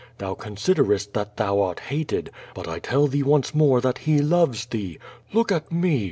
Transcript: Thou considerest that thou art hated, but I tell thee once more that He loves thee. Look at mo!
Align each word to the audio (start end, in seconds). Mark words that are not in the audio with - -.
Thou 0.17 0.33
considerest 0.33 1.13
that 1.13 1.37
thou 1.37 1.61
art 1.61 1.79
hated, 1.81 2.31
but 2.55 2.67
I 2.67 2.79
tell 2.79 3.05
thee 3.05 3.21
once 3.21 3.53
more 3.53 3.81
that 3.81 3.99
He 3.99 4.17
loves 4.17 4.65
thee. 4.65 4.97
Look 5.31 5.51
at 5.51 5.71
mo! 5.71 5.99